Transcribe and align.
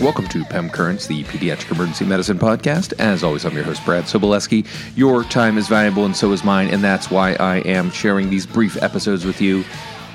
Welcome 0.00 0.28
to 0.28 0.44
PEM 0.44 0.70
Currents, 0.70 1.08
the 1.08 1.24
Pediatric 1.24 1.72
Emergency 1.72 2.04
Medicine 2.04 2.38
Podcast. 2.38 2.92
As 3.00 3.24
always, 3.24 3.44
I'm 3.44 3.56
your 3.56 3.64
host, 3.64 3.84
Brad 3.84 4.04
Sobolewski. 4.04 4.64
Your 4.96 5.24
time 5.24 5.58
is 5.58 5.66
valuable, 5.66 6.04
and 6.04 6.14
so 6.16 6.30
is 6.30 6.44
mine, 6.44 6.68
and 6.68 6.84
that's 6.84 7.10
why 7.10 7.32
I 7.34 7.56
am 7.62 7.90
sharing 7.90 8.30
these 8.30 8.46
brief 8.46 8.80
episodes 8.80 9.24
with 9.24 9.40
you. 9.40 9.64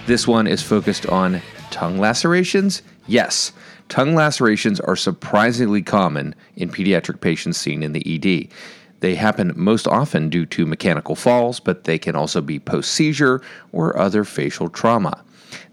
This 0.05 0.25
one 0.25 0.47
is 0.47 0.63
focused 0.63 1.05
on 1.07 1.41
tongue 1.69 1.97
lacerations. 1.97 2.81
Yes, 3.07 3.51
tongue 3.89 4.15
lacerations 4.15 4.79
are 4.79 4.95
surprisingly 4.95 5.81
common 5.81 6.33
in 6.55 6.69
pediatric 6.69 7.19
patients 7.19 7.57
seen 7.57 7.83
in 7.83 7.91
the 7.91 8.05
ED. 8.15 8.47
They 9.01 9.15
happen 9.15 9.51
most 9.53 9.85
often 9.85 10.29
due 10.29 10.45
to 10.45 10.65
mechanical 10.65 11.17
falls, 11.17 11.59
but 11.59 11.83
they 11.83 11.99
can 11.99 12.15
also 12.15 12.39
be 12.39 12.57
post 12.57 12.93
seizure 12.93 13.41
or 13.73 13.97
other 13.97 14.23
facial 14.23 14.69
trauma. 14.69 15.25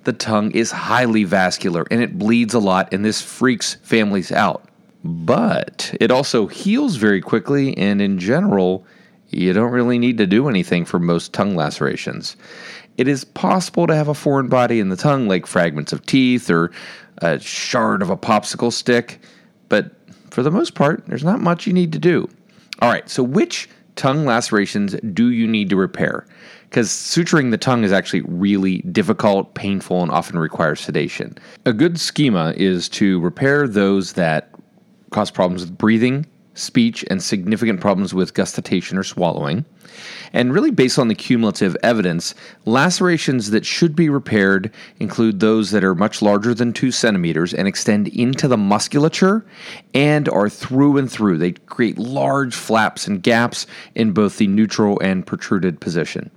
The 0.05 0.12
tongue 0.12 0.51
is 0.52 0.70
highly 0.70 1.25
vascular 1.25 1.87
and 1.91 2.02
it 2.02 2.19
bleeds 2.19 2.55
a 2.55 2.59
lot, 2.59 2.93
and 2.93 3.05
this 3.05 3.20
freaks 3.20 3.75
families 3.83 4.33
out. 4.33 4.66
But 5.03 5.95
it 6.01 6.11
also 6.11 6.47
heals 6.47 6.97
very 6.97 7.20
quickly, 7.20 7.77
and 7.79 8.03
in 8.03 8.19
general, 8.19 8.84
you 9.30 9.53
don't 9.53 9.70
really 9.70 9.98
need 9.98 10.19
to 10.19 10.27
do 10.27 10.48
anything 10.48 10.84
for 10.84 10.98
most 10.98 11.33
tongue 11.33 11.55
lacerations. 11.55 12.37
It 12.98 13.09
is 13.09 13.25
possible 13.25 13.87
to 13.87 13.95
have 13.95 14.09
a 14.09 14.15
foreign 14.15 14.48
body 14.48 14.80
in 14.80 14.91
the 14.91 14.97
tongue, 14.97 15.27
like 15.27 15.47
fragments 15.47 15.92
of 15.92 16.05
teeth 16.05 16.51
or 16.51 16.70
a 17.19 17.39
shard 17.41 18.03
of 18.03 18.11
a 18.11 18.17
popsicle 18.17 18.73
stick, 18.73 19.20
but 19.69 19.92
for 20.31 20.42
the 20.42 20.51
most 20.51 20.75
part, 20.75 21.05
there's 21.06 21.25
not 21.25 21.41
much 21.41 21.67
you 21.67 21.73
need 21.73 21.92
to 21.92 21.98
do. 21.98 22.28
All 22.81 22.91
right, 22.91 23.08
so 23.08 23.23
which 23.23 23.69
tongue 23.97 24.25
lacerations 24.25 24.97
do 25.12 25.31
you 25.31 25.47
need 25.47 25.70
to 25.70 25.77
repair? 25.77 26.27
Because 26.71 26.89
suturing 26.89 27.51
the 27.51 27.59
tongue 27.59 27.83
is 27.83 27.91
actually 27.91 28.21
really 28.23 28.79
difficult, 28.83 29.55
painful, 29.55 30.03
and 30.03 30.13
often 30.13 30.39
requires 30.39 30.79
sedation. 30.79 31.37
A 31.67 31.73
good 31.73 31.99
schema 31.99 32.55
is 32.57 32.89
to 32.91 33.19
repair 33.19 33.67
those 33.67 34.13
that 34.13 34.55
cause 35.11 35.33
problems 35.33 35.63
with 35.63 35.77
breathing, 35.77 36.27
speech, 36.55 37.05
and 37.11 37.21
significant 37.21 37.81
problems 37.81 38.15
with 38.15 38.35
gustation 38.35 38.97
or 38.97 39.03
swallowing. 39.03 39.65
And 40.33 40.55
really, 40.55 40.71
based 40.71 40.97
on 40.97 41.09
the 41.09 41.15
cumulative 41.17 41.77
evidence, 41.83 42.37
lacerations 42.67 43.51
that 43.51 43.67
should 43.67 43.97
be 43.97 44.09
repaired 44.09 44.73
include 45.01 45.41
those 45.41 45.73
that 45.73 45.83
are 45.83 45.97
much 45.97 46.23
larger 46.23 46.55
than 46.55 46.73
two 46.73 46.93
centimeters 46.93 47.53
and 47.53 47.67
extend 47.67 48.07
into 48.07 48.47
the 48.47 48.57
musculature 48.57 49.45
and 49.93 50.29
are 50.29 50.48
through 50.48 50.98
and 50.98 51.11
through. 51.11 51.39
They 51.39 51.51
create 51.51 51.98
large 51.98 52.55
flaps 52.55 53.09
and 53.09 53.21
gaps 53.21 53.67
in 53.97 54.13
both 54.13 54.39
the 54.39 54.47
neutral 54.47 55.01
and 55.01 55.27
protruded 55.27 55.81
position 55.81 56.31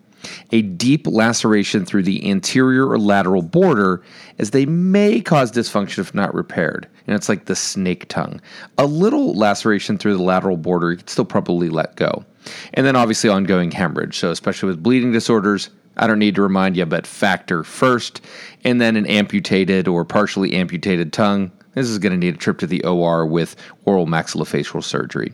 a 0.51 0.61
deep 0.61 1.07
laceration 1.07 1.85
through 1.85 2.03
the 2.03 2.29
anterior 2.29 2.87
or 2.87 2.99
lateral 2.99 3.41
border, 3.41 4.01
as 4.39 4.51
they 4.51 4.65
may 4.65 5.21
cause 5.21 5.51
dysfunction 5.51 5.99
if 5.99 6.13
not 6.13 6.33
repaired. 6.33 6.87
And 7.07 7.15
it's 7.15 7.29
like 7.29 7.45
the 7.45 7.55
snake 7.55 8.07
tongue. 8.09 8.41
A 8.77 8.85
little 8.85 9.33
laceration 9.33 9.97
through 9.97 10.17
the 10.17 10.23
lateral 10.23 10.57
border, 10.57 10.91
you 10.91 10.97
can 10.97 11.07
still 11.07 11.25
probably 11.25 11.69
let 11.69 11.95
go. 11.95 12.25
And 12.73 12.85
then 12.85 12.95
obviously 12.95 13.29
ongoing 13.29 13.71
hemorrhage. 13.71 14.17
So, 14.17 14.31
especially 14.31 14.67
with 14.67 14.83
bleeding 14.83 15.11
disorders, 15.11 15.69
I 15.97 16.07
don't 16.07 16.19
need 16.19 16.35
to 16.35 16.41
remind 16.41 16.75
you, 16.75 16.85
but 16.85 17.05
factor 17.05 17.63
first, 17.63 18.21
and 18.63 18.81
then 18.81 18.95
an 18.95 19.05
amputated 19.05 19.87
or 19.87 20.03
partially 20.03 20.53
amputated 20.53 21.13
tongue. 21.13 21.51
This 21.75 21.89
is 21.89 21.99
going 21.99 22.11
to 22.13 22.17
need 22.17 22.35
a 22.35 22.37
trip 22.37 22.59
to 22.59 22.67
the 22.67 22.83
OR 22.83 23.25
with 23.25 23.55
oral 23.85 24.07
maxillofacial 24.07 24.83
surgery. 24.83 25.33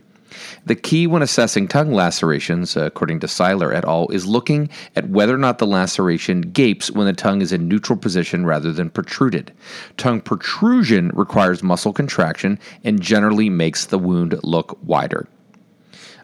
The 0.65 0.75
key 0.75 1.07
when 1.07 1.21
assessing 1.21 1.67
tongue 1.67 1.91
lacerations, 1.91 2.75
according 2.75 3.19
to 3.21 3.27
Seiler 3.27 3.73
et 3.73 3.85
al., 3.85 4.07
is 4.09 4.25
looking 4.25 4.69
at 4.95 5.09
whether 5.09 5.33
or 5.33 5.37
not 5.37 5.57
the 5.57 5.67
laceration 5.67 6.41
gapes 6.41 6.91
when 6.91 7.07
the 7.07 7.13
tongue 7.13 7.41
is 7.41 7.51
in 7.51 7.67
neutral 7.67 7.97
position 7.97 8.45
rather 8.45 8.71
than 8.71 8.89
protruded. 8.89 9.51
Tongue 9.97 10.21
protrusion 10.21 11.09
requires 11.13 11.63
muscle 11.63 11.93
contraction 11.93 12.59
and 12.83 13.01
generally 13.01 13.49
makes 13.49 13.85
the 13.85 13.99
wound 13.99 14.39
look 14.43 14.77
wider. 14.83 15.27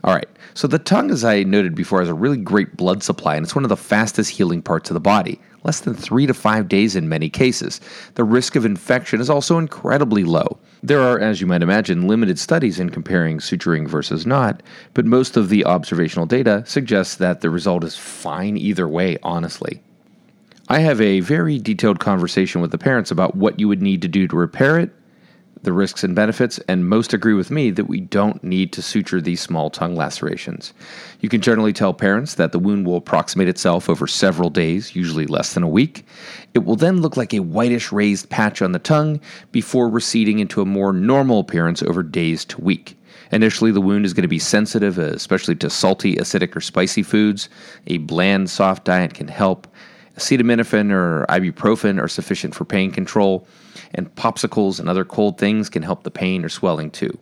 All 0.03 0.13
right, 0.13 0.29
so 0.53 0.67
the 0.67 0.77
tongue, 0.77 1.09
as 1.09 1.23
I 1.23 1.43
noted 1.43 1.73
before, 1.73 1.99
has 1.99 2.09
a 2.09 2.13
really 2.13 2.37
great 2.37 2.77
blood 2.77 3.01
supply 3.01 3.35
and 3.35 3.43
it's 3.43 3.55
one 3.55 3.65
of 3.65 3.69
the 3.69 3.77
fastest 3.77 4.31
healing 4.31 4.61
parts 4.61 4.89
of 4.89 4.93
the 4.93 4.99
body 4.99 5.39
less 5.65 5.79
than 5.81 5.95
three 5.95 6.27
to 6.27 6.33
five 6.33 6.67
days 6.67 6.95
in 6.95 7.09
many 7.09 7.29
cases. 7.29 7.81
The 8.13 8.23
risk 8.23 8.55
of 8.55 8.65
infection 8.65 9.19
is 9.19 9.29
also 9.29 9.57
incredibly 9.57 10.23
low. 10.23 10.59
There 10.85 11.01
are, 11.01 11.19
as 11.19 11.41
you 11.41 11.47
might 11.47 11.63
imagine, 11.63 12.07
limited 12.07 12.37
studies 12.37 12.79
in 12.79 12.91
comparing 12.91 13.39
suturing 13.39 13.87
versus 13.87 14.23
not, 14.23 14.61
but 14.93 15.03
most 15.03 15.35
of 15.35 15.49
the 15.49 15.65
observational 15.65 16.27
data 16.27 16.61
suggests 16.67 17.15
that 17.15 17.41
the 17.41 17.49
result 17.49 17.83
is 17.83 17.97
fine 17.97 18.55
either 18.55 18.87
way, 18.87 19.17
honestly. 19.23 19.81
I 20.69 20.81
have 20.81 21.01
a 21.01 21.21
very 21.21 21.57
detailed 21.57 21.99
conversation 21.99 22.61
with 22.61 22.69
the 22.69 22.77
parents 22.77 23.09
about 23.09 23.35
what 23.35 23.59
you 23.59 23.67
would 23.67 23.81
need 23.81 24.03
to 24.03 24.07
do 24.07 24.27
to 24.27 24.35
repair 24.35 24.77
it 24.77 24.91
the 25.65 25.73
risks 25.73 26.03
and 26.03 26.15
benefits, 26.15 26.59
and 26.67 26.87
most 26.87 27.13
agree 27.13 27.33
with 27.33 27.51
me 27.51 27.71
that 27.71 27.89
we 27.89 27.99
don't 27.99 28.43
need 28.43 28.71
to 28.73 28.81
suture 28.81 29.19
these 29.19 29.41
small 29.41 29.69
tongue 29.69 29.95
lacerations. 29.95 30.73
You 31.19 31.27
can 31.27 31.41
generally 31.41 31.73
tell 31.73 31.93
parents 31.93 32.35
that 32.35 32.53
the 32.53 32.59
wound 32.59 32.85
will 32.85 32.95
approximate 32.95 33.49
itself 33.49 33.89
over 33.89 34.07
several 34.07 34.49
days, 34.49 34.95
usually 34.95 35.25
less 35.25 35.53
than 35.53 35.63
a 35.63 35.67
week. 35.67 36.05
It 36.53 36.63
will 36.63 36.77
then 36.77 37.01
look 37.01 37.17
like 37.17 37.33
a 37.33 37.39
whitish 37.39 37.91
raised 37.91 38.29
patch 38.29 38.61
on 38.61 38.71
the 38.71 38.79
tongue 38.79 39.19
before 39.51 39.89
receding 39.89 40.39
into 40.39 40.61
a 40.61 40.65
more 40.65 40.93
normal 40.93 41.39
appearance 41.39 41.83
over 41.83 42.01
days 42.01 42.45
to 42.45 42.61
week. 42.61 42.97
Initially, 43.31 43.71
the 43.71 43.81
wound 43.81 44.05
is 44.05 44.13
going 44.13 44.21
to 44.21 44.27
be 44.27 44.39
sensitive, 44.39 44.97
especially 44.97 45.55
to 45.55 45.69
salty, 45.69 46.15
acidic, 46.15 46.55
or 46.55 46.61
spicy 46.61 47.03
foods. 47.03 47.49
A 47.87 47.97
bland, 47.97 48.49
soft 48.49 48.85
diet 48.85 49.13
can 49.13 49.27
help. 49.27 49.67
Acetaminophen 50.17 50.91
or 50.91 51.25
ibuprofen 51.29 52.01
are 52.01 52.07
sufficient 52.07 52.55
for 52.55 52.63
pain 52.63 52.91
control, 52.91 53.45
and 53.93 54.13
popsicles 54.15 54.79
and 54.79 54.87
other 54.87 55.03
cold 55.03 55.37
things 55.37 55.69
can 55.69 55.83
help 55.83 56.03
the 56.03 56.11
pain 56.11 56.43
or 56.45 56.49
swelling 56.49 56.89
too. 56.89 57.17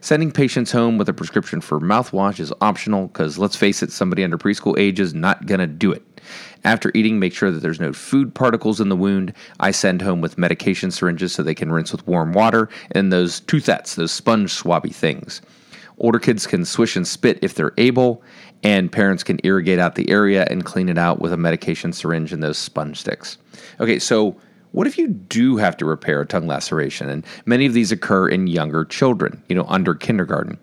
Sending 0.00 0.30
patients 0.30 0.72
home 0.72 0.98
with 0.98 1.08
a 1.08 1.12
prescription 1.12 1.60
for 1.60 1.78
mouthwash 1.78 2.40
is 2.40 2.52
optional 2.60 3.08
because 3.08 3.38
let's 3.38 3.56
face 3.56 3.82
it, 3.82 3.92
somebody 3.92 4.24
under 4.24 4.38
preschool 4.38 4.78
age 4.78 4.98
is 4.98 5.14
not 5.14 5.46
going 5.46 5.60
to 5.60 5.66
do 5.66 5.92
it. 5.92 6.02
After 6.64 6.90
eating, 6.94 7.18
make 7.18 7.34
sure 7.34 7.50
that 7.50 7.60
there's 7.60 7.80
no 7.80 7.92
food 7.92 8.34
particles 8.34 8.80
in 8.80 8.88
the 8.88 8.96
wound. 8.96 9.32
I 9.60 9.70
send 9.70 10.02
home 10.02 10.20
with 10.20 10.38
medication 10.38 10.90
syringes 10.90 11.32
so 11.32 11.42
they 11.42 11.54
can 11.54 11.70
rinse 11.70 11.92
with 11.92 12.06
warm 12.06 12.32
water 12.32 12.68
and 12.92 13.12
those 13.12 13.40
toothettes, 13.42 13.94
those 13.94 14.12
sponge 14.12 14.52
swabby 14.52 14.94
things. 14.94 15.40
Older 15.98 16.20
kids 16.20 16.46
can 16.46 16.64
swish 16.64 16.94
and 16.94 17.06
spit 17.06 17.40
if 17.42 17.54
they're 17.54 17.74
able, 17.76 18.22
and 18.62 18.90
parents 18.90 19.22
can 19.22 19.38
irrigate 19.44 19.78
out 19.78 19.94
the 19.94 20.10
area 20.10 20.46
and 20.50 20.64
clean 20.64 20.88
it 20.88 20.98
out 20.98 21.20
with 21.20 21.32
a 21.32 21.36
medication 21.36 21.92
syringe 21.92 22.32
and 22.32 22.42
those 22.42 22.58
sponge 22.58 22.98
sticks. 22.98 23.38
Okay, 23.80 23.98
so 23.98 24.36
what 24.72 24.86
if 24.86 24.98
you 24.98 25.08
do 25.08 25.56
have 25.56 25.76
to 25.78 25.84
repair 25.84 26.20
a 26.20 26.26
tongue 26.26 26.46
laceration? 26.46 27.08
And 27.08 27.24
many 27.46 27.66
of 27.66 27.72
these 27.72 27.92
occur 27.92 28.28
in 28.28 28.46
younger 28.46 28.84
children, 28.84 29.42
you 29.48 29.54
know, 29.54 29.64
under 29.68 29.94
kindergarten. 29.94 30.58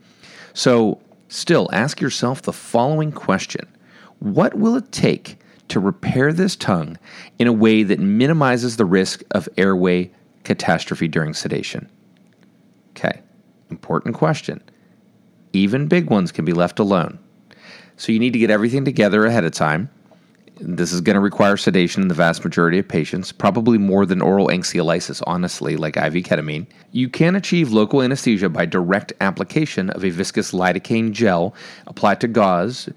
So, 0.54 1.02
still 1.28 1.70
ask 1.74 2.00
yourself 2.00 2.44
the 2.44 2.54
following 2.54 3.12
question 3.12 3.68
What 4.20 4.54
will 4.56 4.76
it 4.76 4.92
take 4.92 5.40
to 5.70 5.80
repair 5.80 6.32
this 6.32 6.56
tongue 6.56 6.98
in 7.40 7.48
a 7.48 7.54
way 7.54 7.84
that 7.84 8.00
minimizes 8.00 8.78
the 8.78 8.86
risk 8.86 9.24
of 9.32 9.50
airway 9.58 10.12
catastrophe 10.44 11.08
during 11.08 11.34
sedation? 11.34 11.90
Okay, 12.92 13.22
important 13.70 14.16
question. 14.16 14.62
Even 15.52 15.88
big 15.88 16.10
ones 16.10 16.32
can 16.32 16.46
be 16.46 16.54
left 16.54 16.80
alone. 16.80 17.18
So 17.98 18.12
you 18.12 18.20
need 18.20 18.34
to 18.34 18.40
get 18.40 18.50
everything 18.50 18.86
together 18.86 19.26
ahead 19.26 19.46
of 19.46 19.52
time. 19.54 19.90
This 20.60 20.94
is 20.94 21.02
going 21.02 21.16
to 21.16 21.20
require 21.22 21.58
sedation 21.58 22.02
in 22.02 22.08
the 22.08 22.14
vast 22.14 22.44
majority 22.44 22.80
of 22.80 22.88
patients, 22.88 23.34
probably 23.34 23.78
more 23.78 24.06
than 24.06 24.22
oral 24.22 24.48
anxiolysis, 24.48 25.22
honestly, 25.28 25.76
like 25.76 25.98
IV 25.98 26.14
ketamine. 26.24 26.66
You 26.92 27.10
can 27.10 27.36
achieve 27.36 27.74
local 27.74 28.02
anesthesia 28.02 28.48
by 28.48 28.66
direct 28.66 29.12
application 29.20 29.90
of 29.90 30.06
a 30.06 30.12
viscous 30.12 30.54
lidocaine 30.54 31.12
gel 31.12 31.54
applied 31.88 32.22
to 32.22 32.30
gauze 32.30 32.90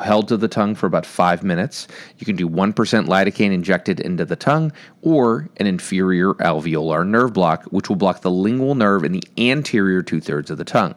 held 0.00 0.28
to 0.28 0.36
the 0.36 0.46
tongue 0.46 0.76
for 0.76 0.86
about 0.86 1.04
five 1.04 1.42
minutes. 1.42 1.88
You 2.18 2.24
can 2.24 2.36
do 2.36 2.48
1% 2.48 2.74
lidocaine 2.74 3.52
injected 3.52 3.98
into 3.98 4.24
the 4.24 4.36
tongue 4.36 4.72
or 5.02 5.48
an 5.56 5.66
inferior 5.66 6.34
alveolar 6.34 7.04
nerve 7.04 7.32
block, 7.32 7.64
which 7.64 7.88
will 7.88 7.96
block 7.96 8.22
the 8.22 8.30
lingual 8.30 8.76
nerve 8.76 9.04
in 9.04 9.10
the 9.10 9.24
anterior 9.36 10.00
two 10.00 10.20
thirds 10.20 10.48
of 10.48 10.58
the 10.58 10.64
tongue 10.64 10.94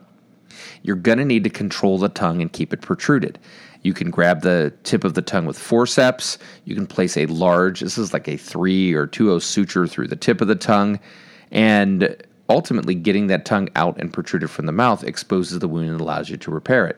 you're 0.81 0.95
going 0.95 1.17
to 1.17 1.25
need 1.25 1.43
to 1.43 1.49
control 1.49 1.97
the 1.97 2.09
tongue 2.09 2.41
and 2.41 2.51
keep 2.51 2.73
it 2.73 2.81
protruded. 2.81 3.39
You 3.83 3.93
can 3.93 4.09
grab 4.09 4.41
the 4.41 4.73
tip 4.83 5.03
of 5.03 5.13
the 5.13 5.21
tongue 5.21 5.45
with 5.45 5.59
forceps. 5.59 6.37
You 6.65 6.73
can 6.73 6.87
place 6.87 7.17
a 7.17 7.25
large, 7.27 7.81
this 7.81 7.97
is 7.97 8.13
like 8.13 8.27
a 8.27 8.37
3 8.37 8.93
or 8.93 9.05
2 9.05 9.25
0 9.25 9.39
suture 9.39 9.87
through 9.87 10.07
the 10.07 10.15
tip 10.15 10.41
of 10.41 10.47
the 10.47 10.55
tongue. 10.55 10.99
And 11.51 12.15
ultimately, 12.49 12.95
getting 12.95 13.27
that 13.27 13.45
tongue 13.45 13.69
out 13.75 13.99
and 13.99 14.11
protruded 14.11 14.49
from 14.49 14.65
the 14.65 14.71
mouth 14.71 15.03
exposes 15.03 15.59
the 15.59 15.67
wound 15.67 15.89
and 15.89 16.01
allows 16.01 16.29
you 16.29 16.37
to 16.37 16.51
repair 16.51 16.87
it. 16.87 16.97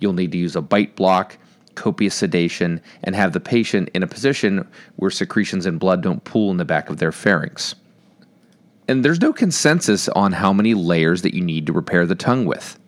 You'll 0.00 0.14
need 0.14 0.32
to 0.32 0.38
use 0.38 0.56
a 0.56 0.62
bite 0.62 0.96
block, 0.96 1.36
copious 1.74 2.14
sedation, 2.14 2.80
and 3.04 3.14
have 3.14 3.34
the 3.34 3.40
patient 3.40 3.90
in 3.94 4.02
a 4.02 4.06
position 4.06 4.66
where 4.96 5.10
secretions 5.10 5.66
and 5.66 5.78
blood 5.78 6.02
don't 6.02 6.24
pool 6.24 6.50
in 6.50 6.56
the 6.56 6.64
back 6.64 6.88
of 6.88 6.96
their 6.96 7.12
pharynx. 7.12 7.74
And 8.88 9.04
there's 9.04 9.20
no 9.20 9.32
consensus 9.32 10.08
on 10.08 10.32
how 10.32 10.52
many 10.52 10.74
layers 10.74 11.22
that 11.22 11.34
you 11.34 11.40
need 11.40 11.66
to 11.66 11.72
repair 11.72 12.04
the 12.06 12.14
tongue 12.14 12.46
with 12.46 12.78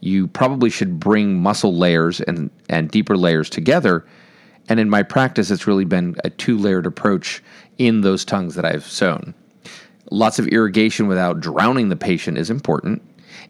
you 0.00 0.28
probably 0.28 0.70
should 0.70 1.00
bring 1.00 1.40
muscle 1.40 1.74
layers 1.74 2.20
and, 2.20 2.50
and 2.68 2.90
deeper 2.90 3.16
layers 3.16 3.50
together. 3.50 4.04
And 4.68 4.78
in 4.78 4.90
my 4.90 5.02
practice, 5.02 5.50
it's 5.50 5.66
really 5.66 5.84
been 5.84 6.16
a 6.24 6.30
two 6.30 6.58
layered 6.58 6.86
approach 6.86 7.42
in 7.78 8.02
those 8.02 8.24
tongues 8.24 8.54
that 8.54 8.64
I've 8.64 8.86
sewn. 8.86 9.34
Lots 10.10 10.38
of 10.38 10.48
irrigation 10.48 11.06
without 11.06 11.40
drowning 11.40 11.88
the 11.88 11.96
patient 11.96 12.38
is 12.38 12.50
important, 12.50 13.02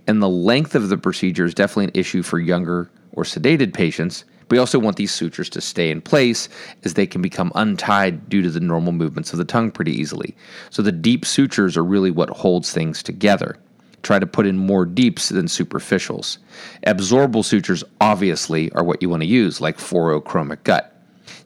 and 0.06 0.22
the 0.22 0.28
length 0.28 0.74
of 0.74 0.88
the 0.88 0.98
procedure 0.98 1.44
is 1.44 1.54
definitely 1.54 1.86
an 1.86 1.90
issue 1.94 2.22
for 2.22 2.38
younger 2.38 2.90
or 3.12 3.24
sedated 3.24 3.74
patients. 3.74 4.24
We 4.50 4.58
also 4.58 4.78
want 4.78 4.96
these 4.96 5.12
sutures 5.12 5.50
to 5.50 5.60
stay 5.60 5.90
in 5.90 6.00
place 6.00 6.48
as 6.84 6.94
they 6.94 7.06
can 7.06 7.20
become 7.20 7.52
untied 7.54 8.28
due 8.28 8.42
to 8.42 8.50
the 8.50 8.60
normal 8.60 8.92
movements 8.92 9.32
of 9.32 9.38
the 9.38 9.44
tongue 9.44 9.70
pretty 9.70 9.92
easily. 9.92 10.34
So 10.70 10.82
the 10.82 10.92
deep 10.92 11.24
sutures 11.24 11.76
are 11.76 11.84
really 11.84 12.10
what 12.10 12.30
holds 12.30 12.72
things 12.72 13.02
together. 13.02 13.56
Try 14.02 14.18
to 14.18 14.26
put 14.26 14.46
in 14.46 14.56
more 14.56 14.84
deeps 14.84 15.28
than 15.28 15.46
superficials. 15.46 16.38
Absorbable 16.86 17.44
sutures 17.44 17.84
obviously 18.00 18.70
are 18.72 18.84
what 18.84 19.02
you 19.02 19.08
want 19.08 19.22
to 19.22 19.28
use, 19.28 19.60
like 19.60 19.76
4-0 19.78 20.22
chromic 20.24 20.62
gut. 20.64 20.94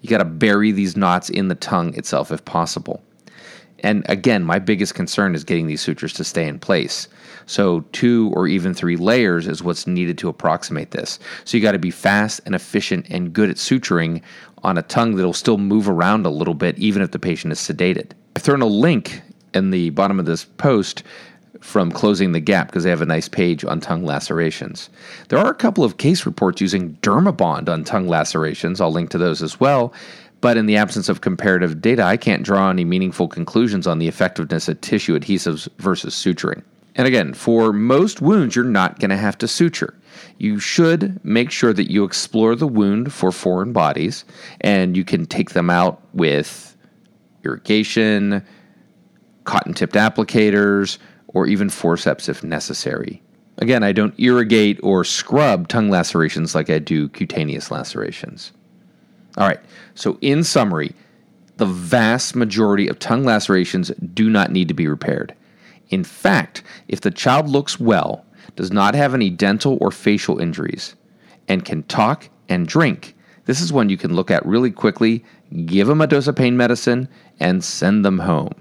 You 0.00 0.08
got 0.08 0.18
to 0.18 0.24
bury 0.24 0.72
these 0.72 0.96
knots 0.96 1.30
in 1.30 1.48
the 1.48 1.54
tongue 1.54 1.94
itself 1.94 2.30
if 2.30 2.44
possible. 2.44 3.02
And 3.82 4.04
again, 4.08 4.44
my 4.44 4.58
biggest 4.58 4.94
concern 4.94 5.34
is 5.34 5.44
getting 5.44 5.66
these 5.66 5.80
sutures 5.80 6.12
to 6.14 6.24
stay 6.24 6.46
in 6.46 6.58
place. 6.58 7.08
So, 7.46 7.80
two 7.92 8.30
or 8.34 8.46
even 8.46 8.74
three 8.74 8.96
layers 8.96 9.48
is 9.48 9.62
what's 9.62 9.88
needed 9.88 10.18
to 10.18 10.28
approximate 10.28 10.92
this. 10.92 11.18
So, 11.44 11.56
you 11.56 11.62
got 11.62 11.72
to 11.72 11.78
be 11.78 11.90
fast 11.90 12.40
and 12.46 12.54
efficient 12.54 13.06
and 13.10 13.32
good 13.32 13.50
at 13.50 13.56
suturing 13.56 14.22
on 14.62 14.78
a 14.78 14.82
tongue 14.82 15.16
that'll 15.16 15.32
still 15.32 15.58
move 15.58 15.88
around 15.88 16.24
a 16.24 16.30
little 16.30 16.54
bit, 16.54 16.78
even 16.78 17.02
if 17.02 17.10
the 17.10 17.18
patient 17.18 17.52
is 17.52 17.58
sedated. 17.58 18.12
I've 18.36 18.42
thrown 18.42 18.62
a 18.62 18.66
link 18.66 19.20
in 19.54 19.70
the 19.70 19.90
bottom 19.90 20.20
of 20.20 20.26
this 20.26 20.44
post 20.44 21.02
from 21.62 21.90
Closing 21.92 22.32
the 22.32 22.40
Gap 22.40 22.68
because 22.68 22.84
they 22.84 22.90
have 22.90 23.00
a 23.00 23.06
nice 23.06 23.28
page 23.28 23.64
on 23.64 23.80
tongue 23.80 24.04
lacerations. 24.04 24.90
There 25.28 25.38
are 25.38 25.50
a 25.50 25.54
couple 25.54 25.84
of 25.84 25.96
case 25.96 26.26
reports 26.26 26.60
using 26.60 26.94
Dermabond 27.02 27.68
on 27.68 27.84
tongue 27.84 28.08
lacerations. 28.08 28.80
I'll 28.80 28.92
link 28.92 29.10
to 29.10 29.18
those 29.18 29.42
as 29.42 29.60
well. 29.60 29.92
But 30.40 30.56
in 30.56 30.66
the 30.66 30.76
absence 30.76 31.08
of 31.08 31.20
comparative 31.20 31.80
data, 31.80 32.02
I 32.02 32.16
can't 32.16 32.42
draw 32.42 32.68
any 32.68 32.84
meaningful 32.84 33.28
conclusions 33.28 33.86
on 33.86 34.00
the 34.00 34.08
effectiveness 34.08 34.68
of 34.68 34.80
tissue 34.80 35.16
adhesives 35.16 35.68
versus 35.78 36.14
suturing. 36.14 36.62
And 36.96 37.06
again, 37.06 37.32
for 37.32 37.72
most 37.72 38.20
wounds, 38.20 38.54
you're 38.54 38.64
not 38.64 38.98
going 38.98 39.10
to 39.10 39.16
have 39.16 39.38
to 39.38 39.48
suture. 39.48 39.94
You 40.38 40.58
should 40.58 41.24
make 41.24 41.50
sure 41.50 41.72
that 41.72 41.90
you 41.90 42.04
explore 42.04 42.54
the 42.56 42.66
wound 42.66 43.12
for 43.12 43.30
foreign 43.30 43.72
bodies 43.72 44.24
and 44.60 44.96
you 44.96 45.04
can 45.04 45.26
take 45.26 45.50
them 45.50 45.70
out 45.70 46.02
with 46.12 46.76
irrigation, 47.44 48.44
cotton 49.44 49.74
tipped 49.74 49.94
applicators, 49.94 50.98
or 51.34 51.46
even 51.46 51.68
forceps 51.68 52.28
if 52.28 52.42
necessary. 52.42 53.22
Again, 53.58 53.82
I 53.82 53.92
don't 53.92 54.18
irrigate 54.18 54.80
or 54.82 55.04
scrub 55.04 55.68
tongue 55.68 55.90
lacerations 55.90 56.54
like 56.54 56.70
I 56.70 56.78
do 56.78 57.08
cutaneous 57.10 57.70
lacerations. 57.70 58.52
All 59.36 59.46
right. 59.46 59.60
So, 59.94 60.18
in 60.20 60.44
summary, 60.44 60.94
the 61.56 61.66
vast 61.66 62.34
majority 62.34 62.88
of 62.88 62.98
tongue 62.98 63.24
lacerations 63.24 63.90
do 64.14 64.28
not 64.28 64.50
need 64.50 64.68
to 64.68 64.74
be 64.74 64.88
repaired. 64.88 65.34
In 65.90 66.04
fact, 66.04 66.62
if 66.88 67.02
the 67.02 67.10
child 67.10 67.48
looks 67.48 67.78
well, 67.78 68.24
does 68.56 68.72
not 68.72 68.94
have 68.94 69.14
any 69.14 69.30
dental 69.30 69.78
or 69.80 69.90
facial 69.90 70.38
injuries, 70.38 70.94
and 71.48 71.64
can 71.64 71.82
talk 71.84 72.28
and 72.48 72.66
drink, 72.66 73.14
this 73.44 73.60
is 73.60 73.72
one 73.72 73.88
you 73.88 73.96
can 73.96 74.14
look 74.14 74.30
at 74.30 74.44
really 74.46 74.70
quickly, 74.70 75.24
give 75.66 75.86
them 75.86 76.00
a 76.00 76.06
dose 76.06 76.26
of 76.26 76.36
pain 76.36 76.56
medicine, 76.56 77.08
and 77.40 77.62
send 77.62 78.04
them 78.04 78.20
home. 78.20 78.54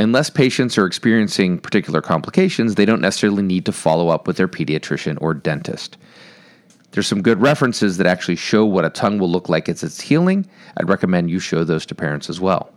Unless 0.00 0.30
patients 0.30 0.78
are 0.78 0.86
experiencing 0.86 1.58
particular 1.58 2.00
complications, 2.00 2.76
they 2.76 2.84
don't 2.84 3.00
necessarily 3.00 3.42
need 3.42 3.66
to 3.66 3.72
follow 3.72 4.08
up 4.08 4.26
with 4.26 4.36
their 4.36 4.46
pediatrician 4.46 5.18
or 5.20 5.34
dentist. 5.34 5.96
There's 6.92 7.08
some 7.08 7.20
good 7.20 7.40
references 7.40 7.96
that 7.96 8.06
actually 8.06 8.36
show 8.36 8.64
what 8.64 8.84
a 8.84 8.90
tongue 8.90 9.18
will 9.18 9.30
look 9.30 9.48
like 9.48 9.68
as 9.68 9.82
it's 9.82 10.00
healing. 10.00 10.48
I'd 10.76 10.88
recommend 10.88 11.30
you 11.30 11.40
show 11.40 11.64
those 11.64 11.84
to 11.86 11.94
parents 11.94 12.30
as 12.30 12.40
well. 12.40 12.72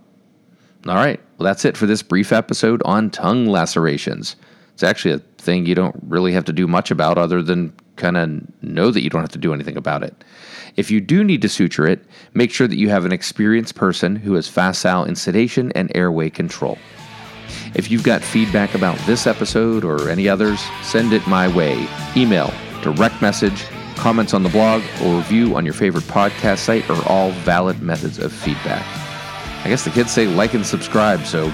All 0.88 0.96
right, 0.96 1.20
well, 1.38 1.46
that's 1.46 1.64
it 1.64 1.78
for 1.78 1.86
this 1.86 2.02
brief 2.02 2.32
episode 2.32 2.82
on 2.86 3.12
tongue 3.12 3.46
lacerations. 3.46 4.36
It's 4.74 4.84
actually 4.84 5.14
a 5.14 5.20
thing 5.38 5.68
you 5.68 5.76
don't 5.76 5.96
really 6.08 6.34
have 6.34 6.46
to 6.46 6.54
do 6.54 6.66
much 6.66 6.90
about 6.90 7.20
other 7.20 7.44
than 7.44 7.72
kind 7.98 8.18
of 8.18 8.64
know 8.64 8.90
that 8.90 9.04
you 9.04 9.10
don't 9.12 9.22
have 9.22 9.30
to 9.30 9.38
do 9.38 9.54
anything 9.54 9.78
about 9.78 10.02
it. 10.02 10.24
If 10.76 10.90
you 10.90 11.00
do 11.00 11.24
need 11.24 11.44
to 11.44 11.50
suture 11.50 11.86
it, 11.86 12.04
make 12.34 12.52
sure 12.52 12.68
that 12.68 12.78
you 12.78 12.90
have 12.90 13.06
an 13.06 13.12
experienced 13.12 13.76
person 13.76 14.16
who 14.16 14.36
is 14.36 14.48
facile 14.48 15.04
in 15.04 15.16
sedation 15.16 15.72
and 15.74 15.92
airway 15.94 16.32
control. 16.32 16.80
If 17.74 17.90
you've 17.90 18.04
got 18.04 18.22
feedback 18.22 18.76
about 18.76 18.98
this 19.00 19.28
episode 19.28 19.84
or 19.84 20.10
any 20.10 20.28
others, 20.28 20.62
send 20.84 21.14
it 21.14 21.26
my 21.28 21.48
way. 21.48 21.88
Email, 22.16 22.54
direct 22.82 23.22
message, 23.22 23.66
Comments 24.02 24.34
on 24.34 24.42
the 24.42 24.50
blog 24.50 24.82
or 25.04 25.18
review 25.18 25.56
on 25.56 25.64
your 25.64 25.76
favorite 25.76 26.06
podcast 26.06 26.58
site 26.58 26.90
are 26.90 27.08
all 27.08 27.30
valid 27.32 27.84
methods 27.84 28.18
of 28.18 28.34
feedback. 28.34 28.84
I 29.64 29.70
guess 29.70 29.84
the 29.84 29.92
kids 29.92 30.12
say 30.12 30.26
like 30.26 30.56
and 30.56 30.66
subscribe, 30.66 31.24
so 31.24 31.54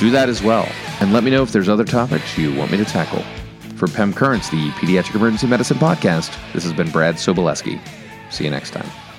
do 0.00 0.10
that 0.10 0.28
as 0.28 0.42
well. 0.42 0.68
And 1.00 1.12
let 1.12 1.22
me 1.22 1.30
know 1.30 1.44
if 1.44 1.52
there's 1.52 1.68
other 1.68 1.84
topics 1.84 2.36
you 2.36 2.52
want 2.52 2.72
me 2.72 2.78
to 2.78 2.84
tackle. 2.84 3.22
For 3.76 3.86
PEM 3.86 4.12
Currents, 4.12 4.50
the 4.50 4.70
Pediatric 4.70 5.14
Emergency 5.14 5.46
Medicine 5.46 5.78
Podcast, 5.78 6.36
this 6.52 6.64
has 6.64 6.72
been 6.72 6.90
Brad 6.90 7.14
Sobolewski. 7.14 7.80
See 8.32 8.42
you 8.42 8.50
next 8.50 8.70
time. 8.70 9.13